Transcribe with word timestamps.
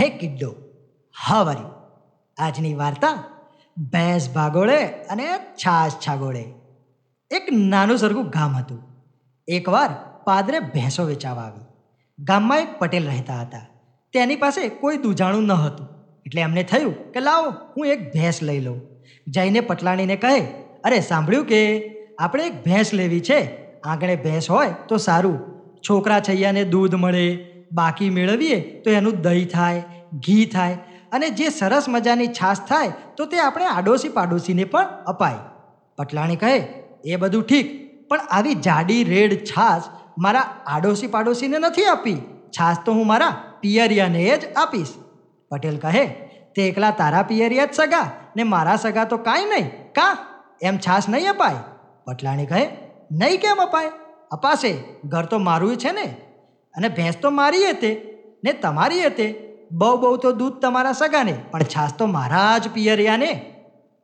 હે 0.00 0.08
કિડ્ડો 0.08 0.54
હવારી 1.28 1.64
આજની 2.38 2.74
વાર્તા 2.74 3.24
ભેંસ 3.92 4.30
ભાગોળે 4.30 4.86
અને 4.86 5.26
છાશ 5.38 5.92
છાગોળે. 5.92 6.44
એક 7.30 7.52
નાનું 7.52 7.98
સરખું 7.98 8.28
ગામ 8.28 8.56
હતું. 8.56 8.82
એકવાર 9.48 9.90
પાદરે 10.24 10.60
ભેંસો 10.60 11.04
વેચાવા 11.04 11.42
આવી. 11.42 11.64
ગામમાં 12.18 12.58
એક 12.58 12.78
પટેલ 12.78 13.06
રહેતા 13.06 13.40
હતા. 13.40 13.58
તેની 14.12 14.36
પાસે 14.36 14.68
કોઈ 14.68 14.96
દૂજાણું 14.96 15.42
ન 15.42 15.52
હતું. 15.52 15.88
એટલે 16.26 16.40
એમને 16.40 16.62
થયું 16.62 17.12
કે 17.12 17.20
લાવો, 17.20 17.50
હું 17.76 17.86
એક 17.86 18.12
ભેંસ 18.12 18.42
લઈ 18.42 18.60
લઉં. 18.60 18.82
જઈને 19.28 19.60
પટલાણીને 19.60 20.16
કહે, 20.16 20.40
અરે, 20.84 21.00
સાંભળ્યું 21.00 21.46
કે 21.46 21.90
આપણે 22.18 22.46
એક 22.46 22.64
ભેંસ 22.64 22.94
લેવી 22.94 23.20
છે. 23.20 23.72
આંગણે 23.80 24.16
ભેંસ 24.16 24.50
હોય 24.50 24.74
તો 24.88 24.96
સારું. 24.96 25.38
છોકરા 25.90 26.20
છૈયાને 26.20 26.64
દૂધ 26.64 26.94
મળે. 26.94 27.55
બાકી 27.72 28.10
મેળવીએ 28.10 28.60
તો 28.84 28.90
એનું 28.90 29.20
દહીં 29.20 29.48
થાય, 29.48 29.82
ઘી 30.26 30.46
થાય 30.46 30.78
અને 31.12 31.28
જે 31.28 31.48
સરસ 31.48 31.84
મજાની 31.88 32.26
છાશ 32.26 32.56
થાય 32.58 32.92
તો 33.16 33.26
તે 33.26 33.38
આપણે 33.38 33.66
આડોશી 33.66 34.08
પાડોશીને 34.08 34.64
પણ 34.64 34.86
અપાય. 35.06 35.34
પટલાણી 35.98 36.36
કહે, 36.36 36.56
એ 37.04 37.16
બધું 37.16 37.42
ઠીક, 37.42 37.68
પણ 38.08 38.20
આવી 38.20 38.54
જાડી 38.54 39.04
રેડ 39.04 39.44
છાશ 39.44 39.82
મારા 40.18 40.40
આડોશી 40.66 41.06
પાડોશીને 41.06 41.58
નથી 41.58 41.84
આપી. 41.84 42.14
છાશ 42.50 42.76
તો 42.84 42.92
હું 42.92 43.06
મારા 43.06 43.42
પિયરિયાને 43.60 44.38
જ 44.38 44.52
આપીશ. 44.56 44.88
પટેલ 45.50 45.76
કહે, 45.76 46.06
તે 46.56 46.68
એકલા 46.68 46.90
તારા 46.90 47.22
પિયરિયા 47.22 47.64
જ 47.64 47.74
સગા 47.74 48.10
ને 48.36 48.42
મારા 48.42 48.76
સગા 48.76 49.04
તો 49.04 49.16
કાંઈ 49.16 49.44
નહીં. 49.44 49.92
કા? 49.92 50.16
એમ 50.62 50.76
છાશ 50.76 51.08
નહીં 51.08 51.30
અપાય? 51.30 51.54
પટલાણી 52.06 52.46
કહે, 52.46 52.68
નહીં 53.12 53.40
કેમ 53.40 53.56
અપાય? 53.56 53.90
અપાશે. 54.30 54.72
ઘર 55.04 55.24
તો 55.24 55.38
મારું 55.38 55.76
છે 55.76 55.92
ને. 55.92 56.25
અને 56.76 56.88
ભેંસ 56.88 57.14
તો 57.22 57.30
મારી 57.30 57.64
હતે 57.70 57.90
ને 58.44 58.52
તમારી 58.52 59.00
હતી. 59.00 59.34
બહુ 59.72 59.96
બહુ 59.96 60.16
તો 60.16 60.32
દૂધ 60.32 60.52
તમારા 60.62 60.92
સગાને, 60.92 61.34
પણ 61.50 61.62
છાશ 61.62 61.92
તો 61.98 62.06
મારા 62.06 62.58
જ 62.58 62.68
પિયરિયાને. 62.68 63.52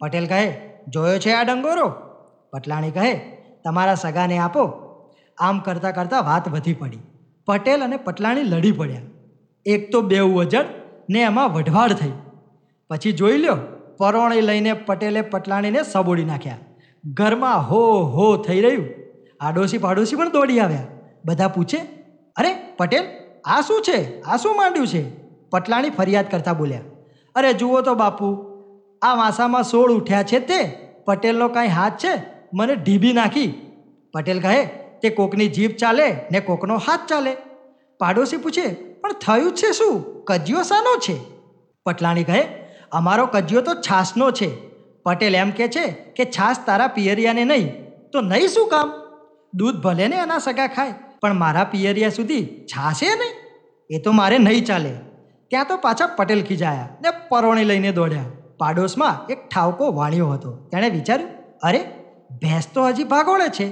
પટેલ 0.00 0.26
કહે, 0.26 0.70
જોયો 0.88 1.18
છે 1.18 1.30
આ 1.30 1.42
ડંગોરો? 1.42 1.88
પટલાણી 2.52 2.90
કહે, 2.90 3.14
તમારા 3.64 3.94
સગાને 3.94 4.38
આપો. 4.38 4.64
આમ 5.38 5.58
કરતાં 5.58 5.94
કરતાં 5.94 6.24
વાત 6.24 6.48
વધી 6.48 6.74
પડી. 6.74 6.98
પટેલ 7.46 7.84
અને 7.84 7.96
પટલાણી 7.96 8.42
લડી 8.42 8.72
પડ્યા. 8.72 9.00
એક 9.66 9.92
તો 9.92 10.00
બેઉ 10.00 10.40
અજડ 10.40 10.64
ને 11.10 11.20
એમાં 11.20 11.54
વઢવાડ 11.54 11.92
થઈ. 11.92 12.12
પછી 12.90 13.12
જોઈ 13.12 13.36
લ્યો, 13.36 13.56
પરોણી 13.98 14.40
લઈને 14.40 14.72
પટેલે 14.72 15.20
પટલાણીને 15.20 15.82
સબોડી 15.82 16.24
નાખ્યા. 16.24 16.58
ઘરમાં 17.04 17.70
હો 17.70 17.80
હો 18.04 18.36
થઈ 18.36 18.60
રહ્યું. 18.60 18.88
આડોશી 19.40 19.78
પાડોશી 19.78 20.16
પણ 20.16 20.30
દોડી 20.30 20.60
આવ્યા. 20.60 20.86
બધા 21.24 21.48
પૂછે 21.48 21.78
અરે 22.36 22.50
પટેલ, 22.78 23.04
આ 23.44 23.60
શું 23.60 23.82
છે? 23.82 23.98
આ 24.22 24.36
શું 24.36 24.56
માંડ્યું 24.56 24.86
છે? 24.86 25.02
પટલાણી 25.50 25.90
ફરિયાદ 25.90 26.30
કરતા 26.30 26.52
બોલ્યા, 26.52 26.86
અરે 27.34 27.50
જુઓ 27.52 27.80
તો 27.80 27.94
બાપુ, 27.94 28.28
આ 29.02 29.14
વાંસામાં 29.14 29.64
સોળ 29.64 29.90
ઉઠ્યા 29.92 30.22
છે 30.22 30.40
તે, 30.50 30.60
પટેલનો 31.06 31.48
કાંઈ 31.48 31.74
હાથ 31.78 31.98
છે? 32.04 32.14
મને 32.54 32.74
ઢીબી 32.76 33.12
નાખી. 33.12 33.50
પટેલ 34.14 34.40
કહે, 34.40 34.56
તે 35.02 35.10
કોકની 35.10 35.48
જીભ 35.48 35.76
ચાલે 35.76 36.06
ને 36.32 36.40
કોકનો 36.40 36.80
હાથ 36.86 37.06
ચાલે. 37.08 37.32
પાડોશી 38.00 38.36
પૂછે, 38.36 38.66
પણ 39.00 39.20
થયું 39.20 39.54
છે 39.54 39.70
શું? 39.72 40.02
કજિયો 40.24 40.62
શાનો 40.62 40.96
છે? 40.98 41.16
પટલાણી 41.86 42.24
કહે, 42.24 42.42
અમારો 42.92 43.24
કજિયો 43.26 43.62
તો 43.62 43.78
છાસનો 43.82 44.30
છે. 44.30 44.50
પટેલ 45.06 45.34
એમ 45.34 45.50
કે 45.50 45.66
છે 45.68 45.84
કે 46.16 46.24
છાસ 46.32 46.66
તારા 46.66 46.90
પિયરિયાને 46.96 47.44
નહીં, 47.44 47.70
તો 48.12 48.18
નહીં 48.22 48.48
શું 48.48 48.68
કામ? 48.68 48.92
દૂધ 49.52 49.78
ભલે 49.84 50.06
ને 50.08 50.16
એના 50.16 50.38
સગા 50.38 50.68
ખાય 50.76 50.94
પણ 51.22 51.34
મારા 51.34 51.64
પિયરિયા 51.64 52.08
સુધી 52.08 52.46
છાશે 52.46 53.06
નહીં? 53.06 53.32
એ 53.90 53.98
તો 53.98 54.12
મારે 54.12 54.38
નહીં 54.38 54.64
ચાલે. 54.64 54.92
ત્યાં 55.48 55.66
તો 55.68 55.76
પાછા 55.76 56.06
પટેલ 56.06 56.42
ખીજાયા 56.42 56.88
ને 57.02 57.08
પરોણી 57.28 57.64
લઈને 57.64 57.92
દોડ્યા. 57.92 58.24
પાડોશમાં 58.58 59.32
એક 59.32 59.48
ઠાવકો 59.48 59.92
વાણિયો 59.92 60.28
હતો. 60.28 60.52
તેણે 60.52 60.90
વિચાર્યું, 60.90 61.30
અરે, 61.62 61.78
ભેંસ 62.42 62.68
તો 62.74 62.88
હજી 62.88 63.04
ભાગોળે 63.04 63.48
છે. 63.48 63.70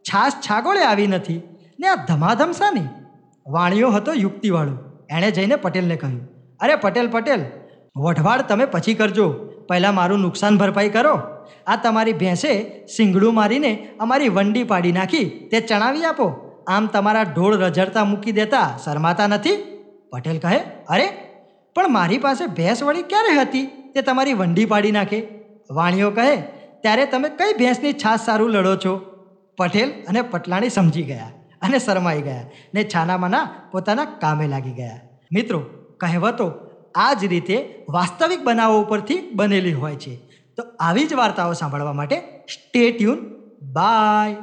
છાશ 0.00 0.32
છાગોળે 0.32 0.82
આવી 0.82 1.06
નથી. 1.06 1.42
ને 1.80 1.88
આ 1.88 1.94
ધમાધમ 1.94 2.52
શાની? 2.52 2.80
વાણિયો 3.48 3.90
હતો 3.90 4.12
યુક્તિવાળો. 4.12 4.78
એણે 5.10 5.30
જઈને 5.30 5.56
પટેલને 5.56 5.96
કહ્યું, 5.96 6.28
અરે 6.60 6.76
પટેલ 6.76 7.10
પટેલ, 7.10 7.44
વઢવાડ 7.96 8.40
તમે 8.40 8.64
પછી 8.64 8.94
કરજો. 8.94 9.32
પહેલાં 9.68 9.94
મારું 9.94 10.18
નુકસાન 10.18 10.58
ભરપાઈ 10.58 10.88
કરો. 10.88 11.20
આ 11.66 11.76
તમારી 11.76 12.12
ભેંસે 12.12 12.82
સિંગડું 12.96 13.34
મારીને 13.34 13.88
અમારી 14.00 14.28
વંડી 14.28 14.64
પાડી 14.64 14.92
નાખી. 14.92 15.24
તે 15.24 15.60
ચણાવી 15.60 16.04
આપો. 16.04 16.51
આમ 16.66 16.86
તમારા 16.86 17.22
ઢોળ 17.22 17.56
રઝળતા 17.56 18.04
મૂકી 18.04 18.32
દેતા 18.32 18.78
શરમાતા 18.84 19.26
નથી? 19.26 19.80
પટેલ 20.10 20.38
કહે, 20.38 20.58
અરે, 20.88 21.08
પણ 21.74 21.88
મારી 21.88 22.18
પાસે 22.18 22.46
ભેંસ 22.46 22.82
વળી 22.82 23.02
ક્યારે 23.02 23.40
હતી 23.40 23.66
તે 23.66 24.02
તમારી 24.02 24.32
વંડી 24.32 24.64
પાડી 24.64 24.92
નાખે? 24.92 25.26
વાણીઓ 25.70 26.10
કહે, 26.10 26.36
ત્યારે 26.80 27.06
તમે 27.06 27.28
કઈ 27.28 27.54
ભેંસની 27.58 27.92
છાશ 27.92 28.20
સારું 28.20 28.50
લડો 28.50 28.76
છો? 28.76 28.96
પટેલ 29.56 29.90
અને 30.08 30.22
પટલાણી 30.22 30.68
સમજી 30.68 31.02
ગયા 31.02 31.30
અને 31.62 31.78
શરમાઈ 31.78 32.20
ગયા 32.22 32.50
ને 32.74 32.84
છાનામાના 32.84 33.48
પોતાના 33.72 34.04
કામે 34.04 34.46
લાગી 34.46 34.70
ગયા. 34.70 35.00
મિત્રો, 35.32 35.58
કહેવતો 36.00 36.52
આ 36.94 37.12
જ 37.12 37.24
રીતે 37.24 37.84
વાસ્તવિક 37.88 38.44
બનાવો 38.44 38.80
ઉપરથી 38.82 39.30
બનેલી 39.34 39.72
હોય 39.72 39.94
છે. 39.94 40.16
તો 40.56 40.62
આવી 40.80 41.04
જ 41.04 41.14
વાર્તાઓ 41.14 41.52
સાંભળવા 41.52 41.92
માટે 41.92 42.16
સ્ટે 42.52 42.90
ટ્યુન 42.90 43.18
બાય 43.72 44.36